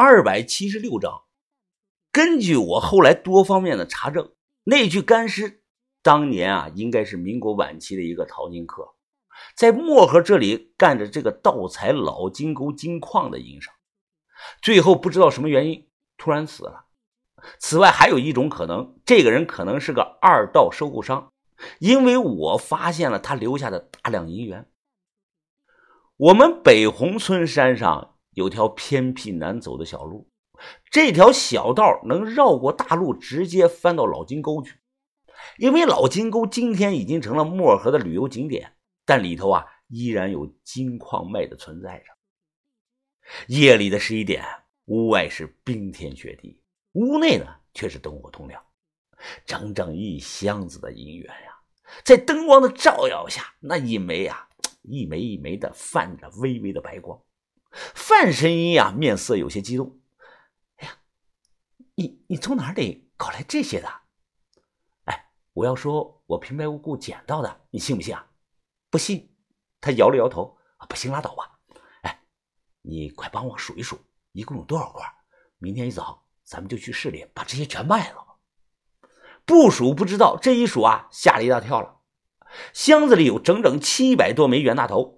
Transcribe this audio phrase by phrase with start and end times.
[0.00, 1.24] 二百七十六章。
[2.12, 4.30] 根据我后来多方面的查证，
[4.62, 5.64] 那具干尸
[6.04, 8.94] 当年啊，应该是民国晚期的一个淘金客，
[9.56, 13.74] 在漠河这里干着这个盗采老金沟金矿的营生，
[14.62, 16.84] 最后不知道什么原因突然死了。
[17.58, 21.32] 此外，还有一种可能，这个人可能是个二道收购商，
[21.80, 24.70] 因为我发现了他留下的大量银元。
[26.16, 30.30] 我们北红村山上有条偏僻难走的小路。
[30.90, 34.78] 这条小道能绕过大路，直接翻到老金沟去。
[35.56, 38.72] 因为老金沟今天已经成了漠河的旅游景点，
[39.04, 42.06] 但里头啊依然有金矿脉的存在着。
[43.46, 44.44] 夜里的十一点，
[44.86, 46.60] 屋外是冰天雪地，
[46.92, 48.60] 屋内呢却是灯火通亮，
[49.46, 51.56] 整整一箱子的银元呀，
[52.04, 54.48] 在灯光的照耀下，那一枚啊
[54.82, 57.16] 一枚一枚的泛着微微的白光。
[57.70, 60.00] 范神医啊面色有些激动。
[60.76, 60.98] 哎呀
[61.94, 63.88] 你你从哪里搞来这些的？
[65.04, 68.30] 哎，我要说，我平白无故捡到的，你信不信啊？
[68.90, 69.34] 不信。
[69.80, 71.60] 他摇了摇头，啊，不信拉倒吧。
[72.02, 72.24] 哎，
[72.82, 73.98] 你快帮我数一数，
[74.32, 75.06] 一共有多少块？
[75.58, 78.38] 明天一早咱们就去市里把这些全卖了。
[79.44, 82.00] 不数不知道，这一数啊，吓了一大跳了。
[82.72, 85.17] 箱子里有整整七百多枚袁大头，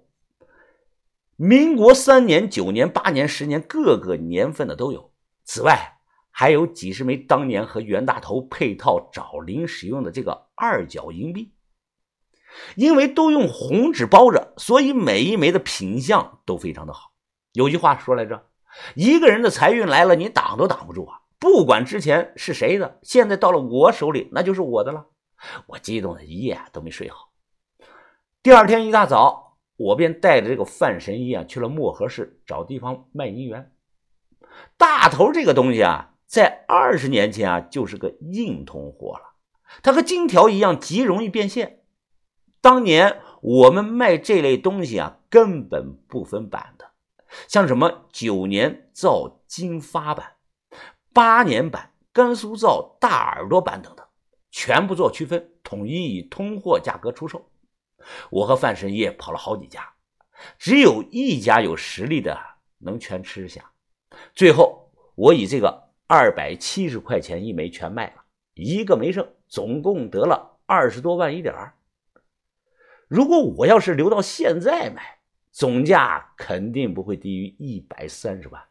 [1.43, 5.11] 民国三年、九年、八年、十年，各个年份的都有。
[5.43, 5.97] 此外，
[6.29, 11.51] 还有几十枚当年和袁大头配套找零使用的这个二角银币，
[12.75, 17.11] 因为都用红纸包着，所以每一枚的品相都非常的好。
[17.53, 18.45] 有句话说来着，
[18.93, 21.21] 一个人的财运来了，你挡都挡不住啊！
[21.39, 25.07] 不管之前是谁的，现在到了我手里，那就是我的了。
[25.65, 27.31] 我激动的一夜都没睡好。
[28.43, 29.40] 第二天一大早，
[29.81, 33.71] 我便带着这个范神医啊去了漠河市找地方卖银元。
[34.77, 36.07] 大头这个东西啊。
[36.31, 39.33] 在二十年前啊，就是个硬通货了。
[39.83, 41.81] 它和金条一样，极容易变现。
[42.61, 46.91] 当年我们卖这类东西啊，根本不分版的，
[47.49, 50.35] 像什么九年造金发版、
[51.11, 54.07] 八年版、甘肃造大耳朵版等等，
[54.51, 57.50] 全部做区分，统一以通货价格出售。
[58.29, 59.93] 我和范神医跑了好几家，
[60.57, 62.39] 只有一家有实力的
[62.79, 63.71] 能全吃下。
[64.33, 65.91] 最后，我以这个。
[66.13, 68.25] 二百七十块钱一枚全卖了，
[68.55, 71.77] 一个没剩，总共得了二十多万一点儿。
[73.07, 75.19] 如果我要是留到现在买，
[75.53, 78.61] 总价肯定不会低于一百三十万。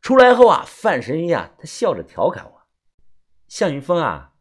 [0.00, 2.62] 出来后啊，范神医啊，他笑着调侃我
[3.46, 4.32] ：“向云峰啊，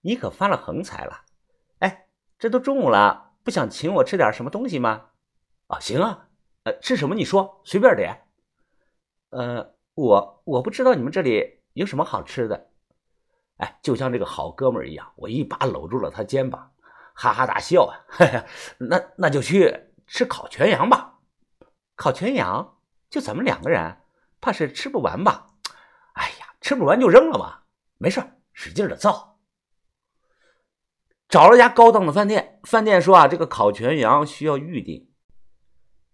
[0.00, 1.25] 你可发了横财了。
[2.38, 5.06] 这都中午了，不想请我吃点什么东西吗
[5.68, 6.28] ？”“啊，行啊，
[6.64, 8.26] 呃，吃什么你说，随便点。
[9.30, 12.68] ”“呃。”我我不知道你们这里有什么好吃的，
[13.56, 16.70] 哎，就像这个好哥们一样，我一把搂住了他肩膀，
[17.14, 17.96] 哈哈大笑啊！
[18.76, 21.20] 那那就去吃烤全羊吧，
[21.94, 22.76] 烤全羊
[23.08, 24.02] 就咱们两个人，
[24.38, 25.46] 怕是吃不完吧？
[26.12, 27.64] 哎呀，吃不完就扔了吧，
[27.96, 29.35] 没事，使劲的造。
[31.28, 35.08] 找了家高档的饭店，饭店说啊，这个烤全羊需要预定，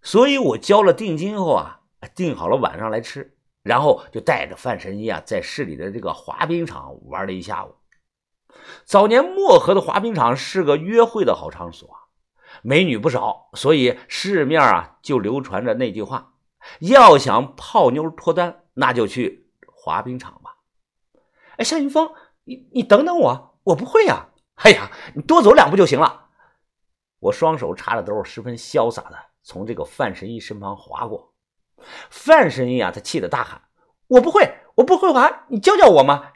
[0.01, 1.81] 所以我交了定金后啊，
[2.15, 3.37] 定好了晚上来吃。
[3.63, 7.77] 然后就带着范神医啊，在市里的这个滑冰场玩了一下午。
[8.85, 11.89] 早年漠河的滑冰场是个约会的好场所，
[12.63, 16.33] 美女不少，所以市面啊就流传着那句话：
[16.81, 20.57] 要想泡妞脱单，那就去滑冰场吧。
[21.59, 22.11] 哎，夏云峰，
[22.43, 24.31] 你你等等我，我不会呀。
[24.63, 26.29] 哎呀，你多走两步就行了。
[27.19, 31.35] 我双手插着兜，十分潇洒的从这个范神医身旁划过。
[32.11, 33.63] 范神医啊，他气得大喊
[34.07, 36.33] ：“我不会，我不会滑，你教教我吗？”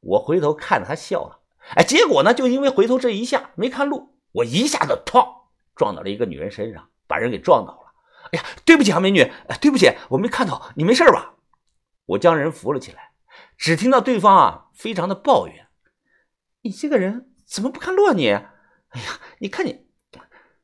[0.00, 1.40] 我回头看着他笑了，
[1.76, 5.26] 哎，结果呢，就因为回头这一下没看路，我一下子哐
[5.74, 7.92] 撞到了一个女人身上，把人给撞倒了。
[8.32, 11.36] 哎呀，对不起啊，美女，对不起，我没看到，你没事吧？
[12.04, 13.12] 我将人扶了起来，
[13.56, 15.63] 只听到对方啊，非常的抱怨
[16.64, 18.30] ：“你这个人怎么不看路啊你？
[18.30, 19.86] 哎呀，你看你，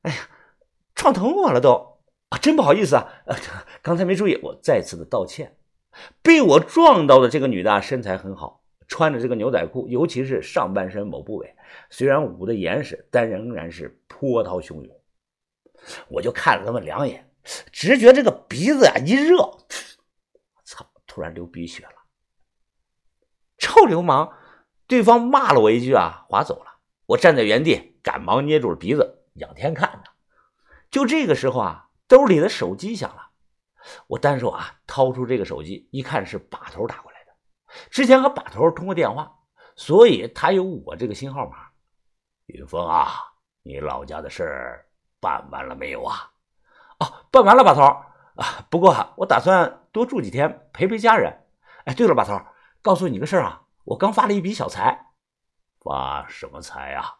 [0.00, 0.28] 哎呀，
[0.94, 2.00] 撞疼我了都。”
[2.30, 3.08] 啊，真不好意思啊！
[3.82, 5.56] 刚才没注意，我再次的道歉。
[6.22, 11.56] 被我撞到的这个女的身材很好，穿着这个牛仔裤，尤其是上半身某部位，
[11.90, 15.00] 虽然捂得严实，但仍然是波涛汹涌。
[16.08, 17.28] 我就看了他们两眼，
[17.72, 19.36] 直觉这个鼻子啊一热，
[20.64, 20.88] 操！
[21.08, 21.92] 突然流鼻血了。
[23.58, 24.32] 臭流氓！
[24.90, 26.80] 对方骂了我一句啊，划走了。
[27.06, 30.10] 我站在原地，赶忙捏住了鼻子，仰天看着。
[30.90, 31.86] 就这个时候啊。
[32.08, 33.30] 兜里的手机响了，
[34.08, 37.32] 我单手啊掏出这个手机，一看是把头打过来的。
[37.88, 39.32] 之前和把头通过电话，
[39.76, 41.68] 所以他有我这个新号码。
[42.46, 43.12] 云峰啊，
[43.62, 44.86] 你老家的事儿
[45.20, 46.32] 办完了没有啊？
[46.98, 48.66] 哦，办完了，把头啊。
[48.68, 51.32] 不过我打算多住几天，陪陪家人。
[51.84, 52.40] 哎，对了，把头，
[52.82, 55.06] 告诉你个事儿啊，我刚发了一笔小财。
[55.80, 57.16] 发什么财啊？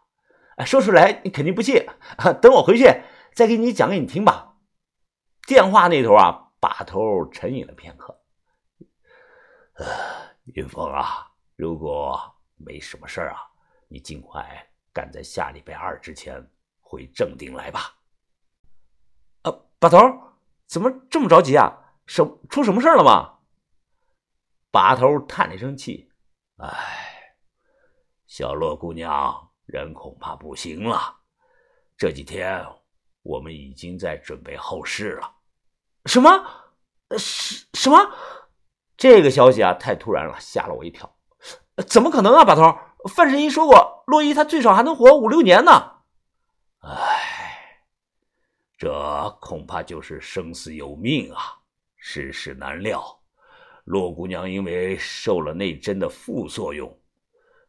[0.56, 1.87] 哎，说出来你肯定不信，
[2.43, 3.02] 等我回去
[3.34, 4.56] 再给你讲给你听吧。
[5.46, 8.20] 电话那头啊，把头沉吟了片刻。
[9.75, 9.87] 呃，
[10.55, 12.20] 云峰啊，如果
[12.56, 13.40] 没什么事儿啊，
[13.88, 16.50] 你尽快赶在下礼拜二之前
[16.81, 17.96] 回正定来吧。
[19.43, 19.99] 呃，把头，
[20.66, 21.94] 怎么这么着急啊？
[22.06, 23.38] 什出什么事了吗？
[24.70, 26.09] 把头叹了一声气，
[26.62, 27.34] 唉，
[28.26, 31.16] 小洛姑娘人恐怕不行了。
[31.96, 32.62] 这几天
[33.22, 35.32] 我们已经在准备后事了。
[36.04, 36.44] 什么？
[37.16, 37.98] 什什么？
[38.94, 41.10] 这个消息啊，太突然了，吓了我一跳。
[41.88, 42.78] 怎么可能啊，把头？
[43.08, 46.02] 范神医说过，洛伊他最少还能活五六年呢。
[46.80, 47.82] 唉，
[48.76, 51.58] 这恐怕就是生死有命啊，
[51.96, 53.19] 世事难料。
[53.84, 56.96] 洛姑娘因为受了那针的副作用，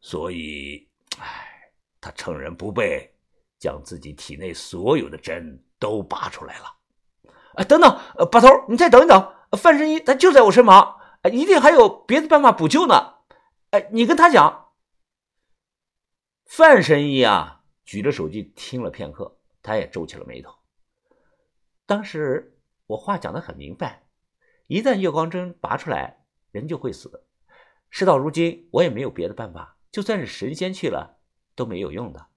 [0.02, 0.88] 所以，
[1.18, 3.12] 唉，她趁人不备，
[3.58, 6.66] 将自己体内所有的针都拔出来了。
[7.56, 8.00] 哎，等等，
[8.32, 11.00] 把头，你再等一等，范神医他就在我身旁，
[11.32, 13.16] 一定还有别的办法补救呢。
[13.72, 14.70] 哎，你跟他讲。
[16.46, 20.54] 范神医啊，举着手机听了片刻，他也皱起了眉头。
[21.86, 24.04] 当时我话讲的很明白。
[24.72, 27.26] 一旦月光针拔出来，人就会死。
[27.90, 31.18] 事到如今，我也没有别的办法，就算是神仙去了
[31.56, 32.28] 都没有用的。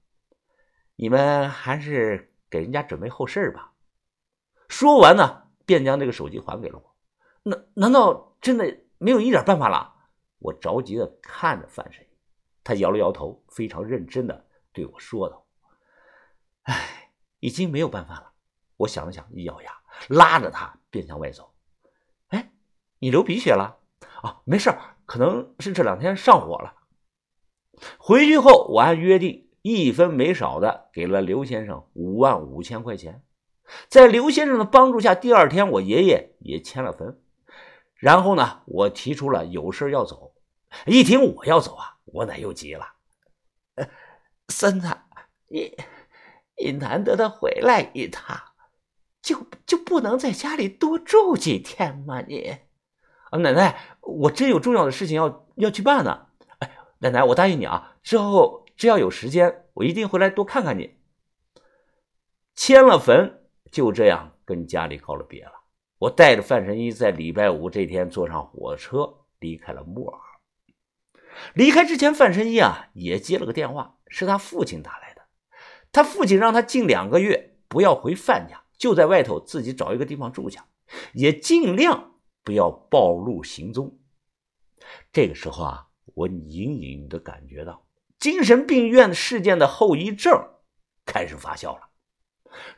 [0.96, 3.74] 你们还是给人家准备后事吧。
[4.68, 6.96] 说完呢，便将这个手机还给了我。
[7.44, 9.94] 难难道真的没有一点办法了？
[10.40, 12.08] 我着急的看着范神医，
[12.64, 15.46] 他摇了摇头，非常认真的对我说道
[16.66, 18.32] ：“哎，已经没有办法了。”
[18.78, 19.72] 我想了想，一咬牙，
[20.08, 21.53] 拉着他便向外走。
[22.98, 23.78] 你流鼻血了
[24.22, 24.40] 啊？
[24.44, 24.74] 没事
[25.06, 26.74] 可能是这两天上火了。
[27.98, 33.22] 回去后，我按约定一分没少的给了刘先生五万五千块钱。
[33.88, 37.20] 在刘先生的帮助下，第二天我爷爷也迁了坟。
[37.94, 40.34] 然后呢，我提出了有事要走。
[40.86, 42.86] 一听我要走啊，我奶又急了
[44.48, 44.88] ：“孙子，
[45.48, 45.76] 你
[46.62, 48.38] 你难得的回来一趟，
[49.22, 52.20] 就就不能在家里多住几天吗？
[52.22, 52.56] 你？”
[53.42, 56.26] 奶奶，我真有重要的事情要要去办呢。
[56.58, 60.96] 哎，奶奶，我答应你啊，之后只要有时间，我一定回来多看看你。
[62.54, 63.42] 迁了坟，
[63.72, 65.52] 就这样跟家里告了别了。
[65.98, 70.18] 我带着范神医在礼拜五这天坐上火车离开了木尔。
[71.54, 75.22] 离开之前，范神医啊也接了个电话，是他父亲打来的。
[75.90, 80.66] 他父亲让他近两个月不要回范家，就在外头自己找一个地方住下，
[81.14, 82.13] 也尽量。
[82.44, 83.98] 不要暴露行踪。
[85.10, 87.84] 这个时候啊，我隐隐的感觉到
[88.18, 90.32] 精神病院事件的后遗症
[91.06, 91.88] 开始发酵了。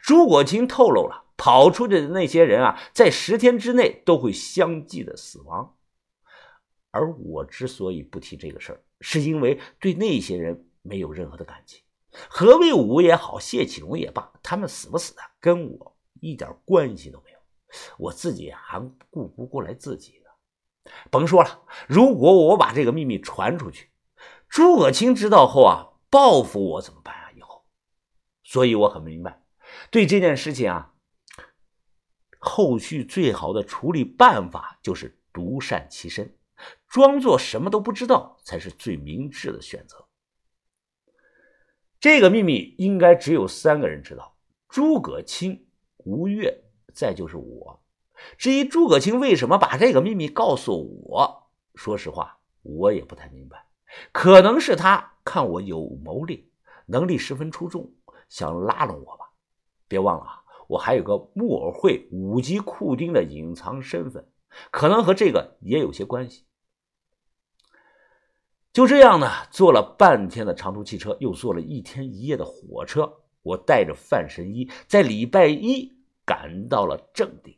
[0.00, 5.76] 朱国清透露了，跑出去的那些人啊，在十天之内都会相继的死亡。
[6.92, 11.82] 而我之所以不提这个事儿，是因为对那些人没有任何的感情。
[12.30, 17.35] 何卫武也好，谢启荣也罢，他们死不死的，跟我一点关系都没有。
[17.98, 18.80] 我自己还
[19.10, 21.62] 顾不过来自己呢，甭说了。
[21.88, 23.90] 如果我把这个秘密传出去，
[24.48, 27.30] 诸葛青知道后啊，报复我怎么办啊？
[27.36, 27.64] 以后，
[28.44, 29.42] 所以我很明白，
[29.90, 30.94] 对这件事情啊，
[32.38, 36.38] 后续最好的处理办法就是独善其身，
[36.88, 40.06] 装作什么都不知道，才是最明智的选择。
[41.98, 44.36] 这个秘密应该只有三个人知道：
[44.68, 46.65] 诸葛青、吴越。
[46.96, 47.78] 再就是我，
[48.38, 53.66] 至于诸葛青为什么把这个秘密告诉我，说实话，我也不太明白。
[54.12, 56.42] 可能是他看我有谋略，
[56.86, 57.92] 能力十分出众，
[58.30, 59.26] 想拉拢我吧。
[59.86, 64.26] 别忘了啊，我还有个木偶会五级库丁的隐藏身份，
[64.70, 66.46] 可能和这个也有些关系。
[68.72, 75.95] 就这样呢，坐了半天的长途汽车，又坐了一天一夜的火车，我带着范神医在礼拜一。
[76.26, 77.56] 赶到了正定，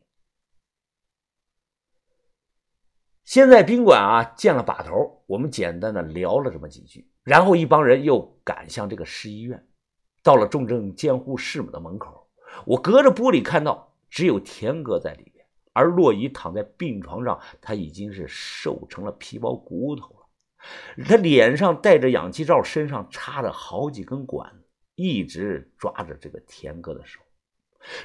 [3.24, 9.66] 先在宾馆啊见了把头，我们简单的聊了这么几句，然后一帮人又赶向这个市医院，
[10.22, 12.28] 到了重症监护室母的门口，
[12.66, 21.04] 我隔着玻璃看到只有田哥在里面，而洛伊躺在病床上，他已经是瘦成了皮包骨头了。
[21.06, 27.20] 他脸上戴着氧气罩，身上插着好几根管子，一直抓着这个田哥的手。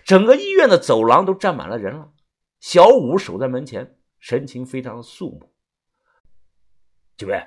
[0.04, 2.12] 整个医院的走廊都站满了人了。
[2.60, 5.54] 小五守在门前，神情非常的肃穆。
[7.18, 7.44] 几位，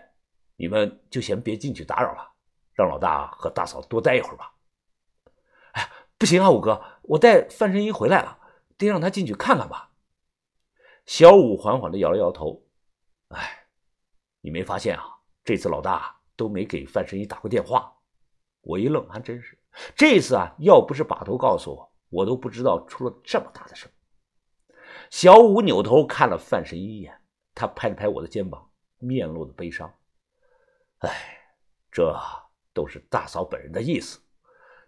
[0.57, 2.33] 你们就先别进去打扰了，
[2.75, 4.55] 让老大和大嫂多待一会儿吧。
[5.73, 8.39] 哎，不行啊，五哥，我带范神医回来了，
[8.77, 9.91] 得让他进去看看吧。
[11.05, 12.67] 小五缓缓的摇了摇头。
[13.29, 13.67] 哎，
[14.41, 15.05] 你没发现啊？
[15.45, 17.97] 这次老大都没给范神医打过电话。
[18.61, 19.59] 我一愣，还真是。
[19.95, 23.89] 这次啊，要不是把头告诉我，我都不知道出了这么大的事。
[25.11, 27.21] 小五扭头看了范神医一眼，
[27.55, 29.93] 他拍了拍我的肩膀，面露的悲伤。
[30.99, 31.39] 哎，
[31.93, 32.17] 这
[32.73, 34.19] 都是大嫂本人的意思。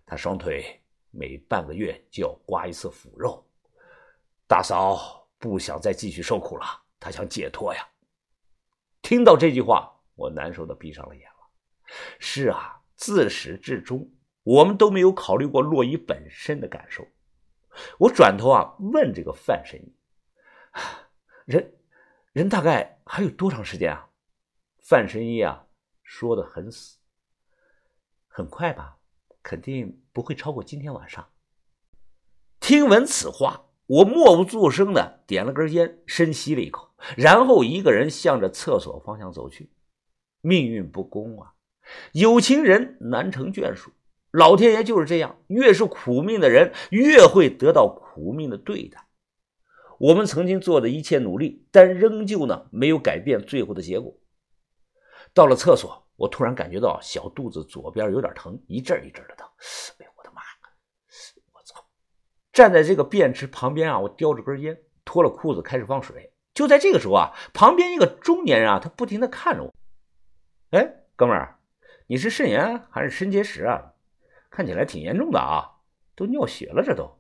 [0.07, 3.47] 她双腿每半个月就要刮一次腐肉，
[4.47, 6.65] 大嫂不想再继续受苦了，
[6.99, 7.87] 她想解脱呀。
[9.03, 11.37] 听到这句话，我难受的闭上了眼了。
[12.19, 14.11] 是啊，自始至终，
[14.49, 17.07] 我们都没有考虑过洛伊本身的感受。
[17.99, 19.93] 我转头啊，问这个范神医。
[21.45, 21.75] 人，
[22.33, 24.09] 人大概还有多长时间啊？
[24.79, 25.67] 范神医啊，
[26.03, 26.97] 说的很死，
[28.27, 28.97] 很快吧，
[29.43, 31.29] 肯定不会超过今天晚上。
[32.59, 39.71] 听闻此话，我默不作声的点了根烟，深吸了一口，然后一个人向着厕所方向走去。
[40.41, 41.53] 命运不公啊，
[42.13, 43.93] 有情人难成眷属，
[44.31, 49.07] 老天爷就是这样，越是苦命的人，越会得到苦命的对待。
[49.99, 54.15] 我们曾经做的一切努力，但仍旧呢没有改变最后的结果。
[55.35, 59.49] 到了厕所，我突然感觉到小肚子左边有点疼，一阵一阵的疼。
[59.99, 60.43] 哎呦我的妈！
[61.53, 61.85] 我操！
[62.53, 66.33] 站在这个便池旁边啊，我叼着根烟，脱了裤子开始放水。
[66.55, 69.75] 就在这个时候啊，旁边一个中年人啊，他不停的看着我。
[70.71, 71.59] 哎，哥们儿，
[72.07, 73.95] 你是肾炎还是肾结石啊？
[74.51, 75.81] 看起来挺严重的啊，
[76.15, 77.18] 都尿血了，这都。